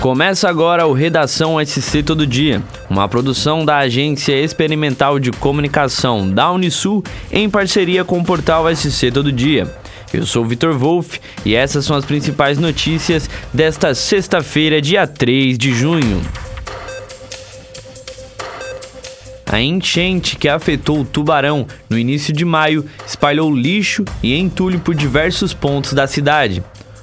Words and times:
Começa 0.00 0.48
agora 0.48 0.86
o 0.86 0.94
Redação 0.94 1.62
SC 1.62 2.02
Todo 2.02 2.26
Dia, 2.26 2.62
uma 2.88 3.06
produção 3.06 3.66
da 3.66 3.76
Agência 3.76 4.32
Experimental 4.32 5.18
de 5.18 5.30
Comunicação 5.30 6.26
da 6.26 6.50
Unisul 6.50 7.04
em 7.30 7.50
parceria 7.50 8.02
com 8.02 8.18
o 8.18 8.24
portal 8.24 8.64
SC 8.74 9.10
Todo 9.12 9.30
Dia. 9.30 9.70
Eu 10.10 10.24
sou 10.24 10.42
Vitor 10.46 10.72
Wolff 10.72 11.20
e 11.44 11.54
essas 11.54 11.84
são 11.84 11.94
as 11.94 12.06
principais 12.06 12.58
notícias 12.58 13.28
desta 13.52 13.94
sexta-feira, 13.94 14.80
dia 14.80 15.06
3 15.06 15.58
de 15.58 15.74
junho. 15.74 16.22
A 19.44 19.60
enchente 19.60 20.36
que 20.36 20.48
afetou 20.48 21.00
o 21.00 21.04
Tubarão 21.04 21.66
no 21.90 21.98
início 21.98 22.32
de 22.32 22.46
maio 22.46 22.86
espalhou 23.06 23.54
lixo 23.54 24.06
e 24.22 24.34
entulho 24.34 24.80
por 24.80 24.94
diversos 24.94 25.52
pontos 25.52 25.92
da 25.92 26.06
cidade. 26.06 26.62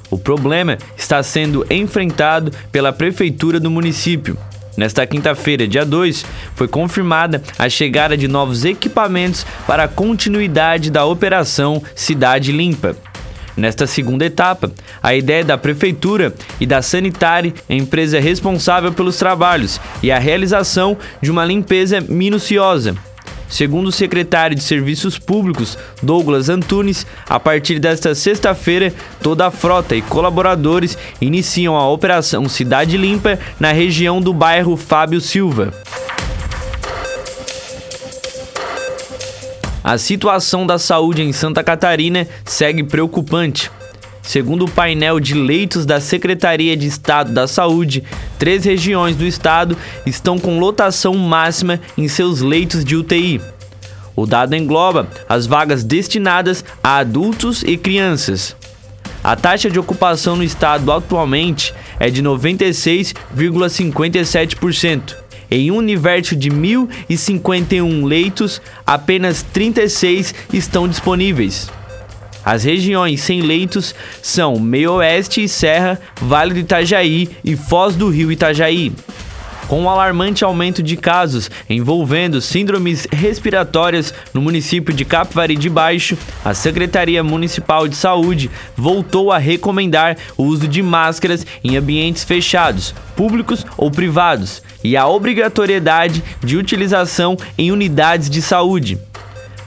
O 0.10 0.18
problema 0.18 0.78
está 0.98 1.22
sendo 1.22 1.66
enfrentado 1.70 2.52
pela 2.72 2.94
prefeitura 2.94 3.60
do 3.60 3.70
município. 3.70 4.38
Nesta 4.78 5.08
quinta-feira, 5.08 5.68
dia 5.68 5.84
2, 5.84 6.24
foi 6.56 6.68
confirmada 6.68 7.42
a 7.58 7.68
chegada 7.68 8.16
de 8.16 8.28
novos 8.28 8.64
equipamentos 8.64 9.46
para 9.66 9.86
a 9.86 9.88
continuidade 9.88 10.92
da 10.92 11.04
operação 11.04 11.82
Cidade 11.96 12.52
Limpa. 12.52 12.96
Nesta 13.58 13.88
segunda 13.88 14.24
etapa, 14.24 14.72
a 15.02 15.16
ideia 15.16 15.44
da 15.44 15.58
Prefeitura 15.58 16.32
e 16.60 16.66
da 16.68 16.84
Sanitari, 16.84 17.56
empresa 17.68 18.20
responsável 18.20 18.94
pelos 18.94 19.18
trabalhos, 19.18 19.82
e 20.04 20.12
a 20.12 20.20
realização 20.20 20.96
de 21.20 21.32
uma 21.32 21.44
limpeza 21.44 22.00
minuciosa, 22.00 22.96
Segundo 23.50 23.88
o 23.88 23.92
secretário 23.92 24.56
de 24.56 24.64
Serviços 24.64 25.18
Públicos, 25.18 25.78
Douglas 26.02 26.50
Antunes, 26.50 27.08
a 27.28 27.40
partir 27.40 27.80
desta 27.80 28.14
sexta-feira, 28.14 28.94
toda 29.22 29.48
a 29.48 29.52
frota 29.52 29.96
e 29.96 30.02
colaboradores 30.02 30.98
iniciam 31.22 31.76
a 31.76 31.88
Operação 31.88 32.50
Cidade 32.50 32.98
Limpa 32.98 33.40
na 33.60 33.72
região 33.72 34.22
do 34.22 34.34
bairro 34.34 34.76
Fábio 34.76 35.22
Silva. 35.22 35.74
A 39.84 39.98
situação 39.98 40.68
da 40.68 40.78
saúde 40.78 41.22
em 41.22 41.32
Santa 41.32 41.64
Catarina 41.64 42.28
segue 42.44 42.84
preocupante. 42.84 43.72
Segundo 44.28 44.66
o 44.66 44.70
painel 44.70 45.20
de 45.22 45.34
leitos 45.34 45.86
da 45.86 46.02
Secretaria 46.02 46.76
de 46.76 46.86
Estado 46.86 47.32
da 47.32 47.48
Saúde, 47.48 48.04
três 48.38 48.66
regiões 48.66 49.16
do 49.16 49.26
estado 49.26 49.78
estão 50.06 50.38
com 50.38 50.60
lotação 50.60 51.16
máxima 51.16 51.80
em 51.98 52.10
seus 52.10 52.42
leitos 52.42 52.84
de 52.84 52.98
UTI. 52.98 53.40
O 54.18 54.26
dado 54.26 54.54
engloba 54.54 55.08
as 55.30 55.48
vagas 55.48 55.82
destinadas 55.82 56.66
a 56.84 56.98
adultos 56.98 57.64
e 57.64 57.78
crianças. 57.78 58.54
A 59.24 59.34
taxa 59.38 59.70
de 59.70 59.80
ocupação 59.80 60.36
no 60.36 60.44
estado 60.44 60.92
atualmente 60.92 61.74
é 61.98 62.10
de 62.10 62.22
96,57%. 62.22 65.16
Em 65.50 65.72
um 65.72 65.78
universo 65.78 66.36
de 66.36 66.50
1.051 66.50 68.06
leitos, 68.06 68.62
apenas 68.86 69.42
36 69.42 70.36
estão 70.52 70.86
disponíveis. 70.86 71.70
As 72.48 72.64
regiões 72.64 73.20
sem 73.20 73.42
leitos 73.42 73.94
são 74.22 74.58
Meio 74.58 74.94
Oeste 74.94 75.44
e 75.44 75.50
Serra, 75.50 76.00
Vale 76.22 76.54
do 76.54 76.62
Itajaí 76.62 77.30
e 77.44 77.58
Foz 77.58 77.94
do 77.94 78.08
Rio 78.08 78.32
Itajaí. 78.32 78.94
Com 79.68 79.82
o 79.82 79.84
um 79.84 79.90
alarmante 79.90 80.46
aumento 80.46 80.82
de 80.82 80.96
casos 80.96 81.52
envolvendo 81.70 82.40
síndromes 82.40 83.06
respiratórias 83.12 84.14
no 84.34 84.42
município 84.42 84.94
de 84.94 85.04
Capivari 85.04 85.58
de 85.58 85.70
Baixo, 85.70 86.18
a 86.46 86.54
Secretaria 86.54 87.22
Municipal 87.22 87.86
de 87.86 87.98
Saúde 87.98 88.50
voltou 88.78 89.30
a 89.30 89.38
recomendar 89.38 90.16
o 90.38 90.44
uso 90.44 90.70
de 90.70 90.82
máscaras 90.82 91.46
em 91.62 91.76
ambientes 91.76 92.24
fechados, 92.24 92.96
públicos 93.14 93.66
ou 93.76 93.92
privados, 93.92 94.64
e 94.82 94.96
a 94.96 95.06
obrigatoriedade 95.06 96.24
de 96.42 96.56
utilização 96.56 97.36
em 97.58 97.74
unidades 97.74 98.30
de 98.30 98.42
saúde. 98.42 98.98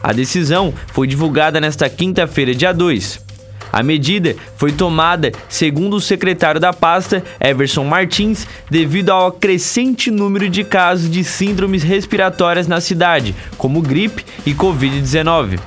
A 0.02 0.12
decisão 0.12 0.72
foi 0.88 1.06
divulgada 1.06 1.60
nesta 1.60 1.88
quinta-feira, 1.88 2.54
dia 2.54 2.72
2. 2.72 3.30
A 3.72 3.82
medida 3.82 4.34
foi 4.56 4.72
tomada, 4.72 5.30
segundo 5.48 5.94
o 5.96 6.00
secretário 6.00 6.60
da 6.60 6.72
pasta, 6.72 7.22
Everson 7.40 7.84
Martins, 7.84 8.46
devido 8.68 9.10
ao 9.10 9.30
crescente 9.30 10.10
número 10.10 10.48
de 10.48 10.64
casos 10.64 11.08
de 11.08 11.22
síndromes 11.22 11.82
respiratórias 11.82 12.66
na 12.66 12.80
cidade, 12.80 13.34
como 13.56 13.80
gripe 13.80 14.24
e 14.44 14.52
Covid-19. 14.52 15.60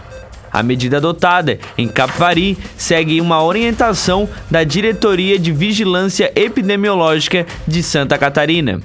A 0.52 0.62
medida 0.62 0.98
adotada 0.98 1.58
em 1.78 1.88
Capivari 1.88 2.58
segue 2.78 3.20
uma 3.20 3.42
orientação 3.42 4.30
da 4.52 4.64
Diretoria 4.64 5.40
de 5.40 5.52
Vigilância 5.52 6.32
Epidemiológica 6.36 7.48
de 7.68 7.82
Santa 7.82 8.20
Catarina. 8.20 8.80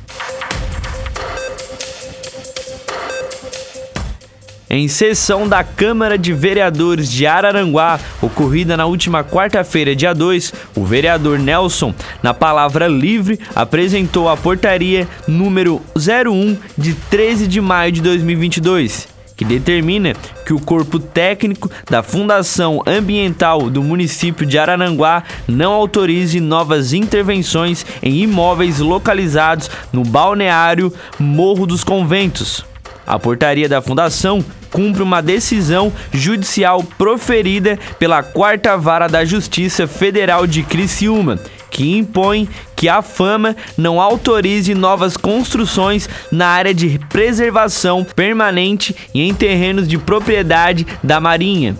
Em 4.78 4.86
sessão 4.86 5.48
da 5.48 5.64
Câmara 5.64 6.16
de 6.16 6.32
Vereadores 6.32 7.10
de 7.10 7.26
Araranguá, 7.26 7.98
ocorrida 8.22 8.76
na 8.76 8.86
última 8.86 9.24
quarta-feira, 9.24 9.96
dia 9.96 10.14
2, 10.14 10.54
o 10.76 10.84
vereador 10.84 11.36
Nelson, 11.36 11.92
na 12.22 12.32
palavra 12.32 12.86
livre, 12.86 13.40
apresentou 13.56 14.28
a 14.28 14.36
portaria 14.36 15.08
número 15.26 15.82
01 15.96 16.56
de 16.78 16.94
13 16.94 17.48
de 17.48 17.60
maio 17.60 17.90
de 17.90 18.00
2022 18.02 19.08
que 19.36 19.44
determina 19.44 20.14
que 20.44 20.52
o 20.52 20.60
corpo 20.60 20.98
técnico 20.98 21.70
da 21.88 22.02
Fundação 22.02 22.82
Ambiental 22.84 23.70
do 23.70 23.84
município 23.84 24.44
de 24.44 24.58
Araranguá 24.58 25.22
não 25.46 25.72
autorize 25.72 26.40
novas 26.40 26.92
intervenções 26.92 27.86
em 28.02 28.16
imóveis 28.22 28.80
localizados 28.80 29.70
no 29.92 30.02
balneário 30.02 30.92
Morro 31.20 31.66
dos 31.66 31.84
Conventos. 31.84 32.67
A 33.08 33.18
portaria 33.18 33.66
da 33.66 33.80
Fundação 33.80 34.44
cumpre 34.70 35.02
uma 35.02 35.22
decisão 35.22 35.90
judicial 36.12 36.84
proferida 36.84 37.78
pela 37.98 38.22
Quarta 38.22 38.76
Vara 38.76 39.08
da 39.08 39.24
Justiça 39.24 39.86
Federal 39.86 40.46
de 40.46 40.62
Criciúma, 40.62 41.38
que 41.70 41.96
impõe 41.96 42.46
que 42.76 42.86
a 42.86 43.00
Fama 43.00 43.56
não 43.78 43.98
autorize 43.98 44.74
novas 44.74 45.16
construções 45.16 46.06
na 46.30 46.48
área 46.48 46.74
de 46.74 47.00
preservação 47.08 48.04
permanente 48.04 48.94
e 49.14 49.22
em 49.22 49.32
terrenos 49.32 49.88
de 49.88 49.96
propriedade 49.96 50.86
da 51.02 51.18
Marinha. 51.18 51.76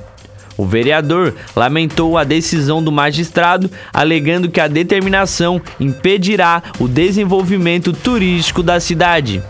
O 0.57 0.65
vereador 0.65 1.35
lamentou 1.55 2.17
a 2.17 2.25
decisão 2.25 2.83
do 2.83 2.91
magistrado, 2.91 3.71
alegando 3.93 4.49
que 4.49 4.61
a 4.61 4.67
determinação 4.67 5.61
impedirá 5.79 6.63
o 6.81 6.89
desenvolvimento 6.89 7.93
turístico 7.93 8.63
da 8.63 8.81
cidade. 8.81 9.43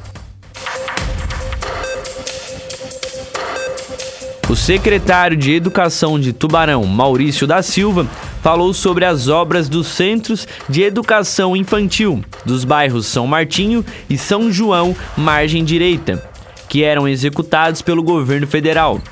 O 4.50 4.56
secretário 4.56 5.36
de 5.36 5.52
Educação 5.52 6.18
de 6.18 6.32
Tubarão, 6.32 6.82
Maurício 6.86 7.46
da 7.46 7.62
Silva, 7.62 8.06
falou 8.42 8.72
sobre 8.72 9.04
as 9.04 9.28
obras 9.28 9.68
dos 9.68 9.88
Centros 9.88 10.48
de 10.66 10.80
Educação 10.80 11.54
Infantil 11.54 12.24
dos 12.46 12.64
bairros 12.64 13.04
São 13.04 13.26
Martinho 13.26 13.84
e 14.08 14.16
São 14.16 14.50
João, 14.50 14.96
margem 15.14 15.62
direita, 15.62 16.26
que 16.66 16.82
eram 16.82 17.06
executados 17.06 17.82
pelo 17.82 18.02
governo 18.02 18.46
federal. 18.46 19.02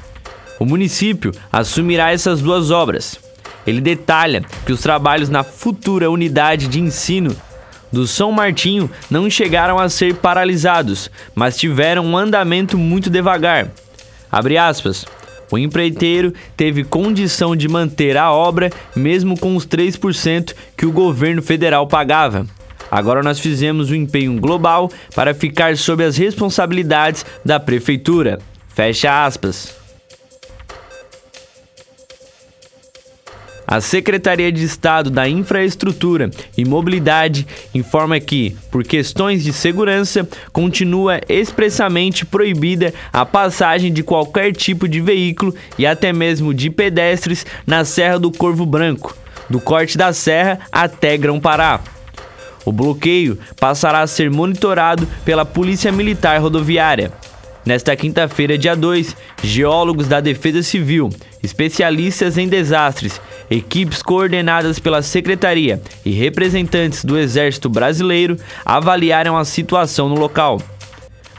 O 0.59 0.65
município 0.65 1.33
assumirá 1.53 2.11
essas 2.11 2.41
duas 2.41 2.71
obras. 2.71 3.19
Ele 3.67 3.83
detalha 3.83 4.43
que 4.65 4.73
os 4.73 4.81
trabalhos 4.81 5.29
na 5.29 5.45
futura 5.45 6.11
unidade 6.11 6.67
de 6.67 6.81
ensino 6.81 7.37
do 7.93 8.07
São 8.07 8.33
Martinho 8.33 8.91
não 9.11 9.29
chegaram 9.29 9.79
a 9.79 9.91
ser 9.91 10.15
paralisados, 10.15 11.11
mas 11.35 11.59
tiveram 11.59 12.07
um 12.07 12.17
andamento 12.17 12.79
muito 12.79 13.11
devagar. 13.11 13.69
Abre 14.33 14.57
aspas. 14.57 15.05
O 15.51 15.59
empreiteiro 15.59 16.33
teve 16.57 16.85
condição 16.85 17.55
de 17.55 17.69
manter 17.69 18.17
a 18.17 18.33
obra 18.33 18.71
mesmo 18.95 19.39
com 19.39 19.55
os 19.57 19.67
3% 19.67 20.55
que 20.77 20.87
o 20.87 20.93
governo 20.93 21.43
federal 21.43 21.87
pagava. 21.87 22.47
Agora 22.91 23.23
nós 23.23 23.39
fizemos 23.39 23.91
um 23.91 23.95
empenho 23.95 24.41
global 24.41 24.91
para 25.15 25.35
ficar 25.35 25.77
sob 25.77 26.05
as 26.05 26.17
responsabilidades 26.17 27.25
da 27.45 27.59
prefeitura. 27.59 28.39
Fecha 28.69 29.25
aspas. 29.25 29.86
A 33.67 33.81
Secretaria 33.81 34.53
de 34.53 34.63
Estado 34.63 35.11
da 35.11 35.29
Infraestrutura 35.29 36.31
e 36.57 36.65
Mobilidade 36.65 37.45
informa 37.75 38.21
que, 38.21 38.57
por 38.71 38.85
questões 38.85 39.43
de 39.43 39.53
segurança, 39.53 40.27
continua 40.53 41.21
expressamente 41.29 42.25
proibida 42.25 42.95
a 43.13 43.27
passagem 43.27 43.93
de 43.93 44.05
qualquer 44.05 44.53
tipo 44.53 44.89
de 44.89 45.01
veículo 45.01 45.53
e 45.77 45.85
até 45.85 46.13
mesmo 46.13 46.55
de 46.55 46.71
pedestres 46.71 47.45
na 47.67 47.85
Serra 47.85 48.21
do 48.21 48.31
Corvo 48.31 48.65
Branco, 48.65 49.17
do 49.51 49.59
Corte 49.59 49.99
da 49.99 50.13
Serra 50.13 50.61
até 50.71 51.17
Grão-Pará. 51.17 51.81
O 52.65 52.71
bloqueio 52.71 53.37
passará 53.59 54.01
a 54.01 54.07
ser 54.07 54.31
monitorado 54.31 55.09
pela 55.25 55.45
Polícia 55.45 55.91
Militar 55.91 56.41
Rodoviária. 56.41 57.13
Nesta 57.65 57.97
quinta-feira, 57.97 58.57
dia 58.57 58.77
2, 58.77 59.17
geólogos 59.43 60.07
da 60.07 60.21
Defesa 60.21 60.63
Civil, 60.63 61.11
especialistas 61.43 62.39
em 62.39 62.47
desastres 62.47 63.21
equipes 63.51 64.03
coordenadas 64.03 64.79
pela 64.79 65.03
Secretaria 65.03 65.81
e 66.05 66.11
representantes 66.11 67.05
do 67.05 67.19
Exército 67.19 67.69
Brasileiro 67.69 68.37
avaliaram 68.65 69.37
a 69.37 69.45
situação 69.45 70.09
no 70.09 70.17
local. 70.17 70.61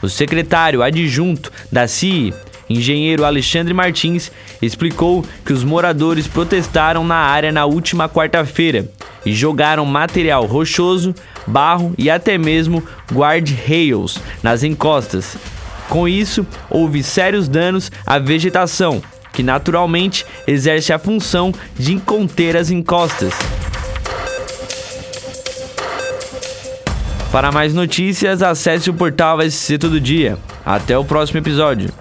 O 0.02 0.08
secretário 0.08 0.84
adjunto 0.84 1.52
da 1.72 1.88
CIE, 1.88 2.34
engenheiro 2.70 3.26
Alexandre 3.26 3.74
Martins, 3.74 4.32
explicou 4.62 5.26
que 5.46 5.54
os 5.54 5.64
moradores 5.64 6.28
protestaram 6.28 7.04
na 7.04 7.16
área 7.16 7.52
na 7.52 7.66
última 7.66 8.08
quarta-feira 8.08 8.90
e 9.26 9.34
jogaram 9.34 9.86
material 9.86 10.46
rochoso, 10.46 11.16
barro 11.46 11.94
e 11.98 12.10
até 12.10 12.38
mesmo 12.38 12.84
guard-rails 13.12 14.20
nas 14.44 14.64
encostas. 14.64 15.38
Com 15.90 16.08
isso, 16.08 16.46
houve 16.70 17.02
sérios 17.02 17.48
danos 17.48 17.92
à 18.06 18.20
vegetação, 18.20 19.02
que 19.38 19.44
naturalmente 19.44 20.26
exerce 20.48 20.92
a 20.92 20.98
função 20.98 21.54
de 21.78 22.00
conter 22.00 22.58
as 22.58 22.72
encostas. 22.72 23.32
Para 27.32 27.52
mais 27.52 27.72
notícias, 27.72 28.42
acesse 28.42 28.90
o 28.90 28.96
portal 28.96 29.40
SC 29.48 29.78
Todo 29.78 30.02
Dia. 30.02 30.40
Até 30.66 30.98
o 30.98 31.06
próximo 31.06 31.38
episódio. 31.38 31.92